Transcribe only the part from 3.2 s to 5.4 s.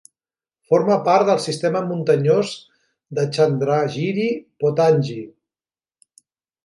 Chandragiri-Pottangi.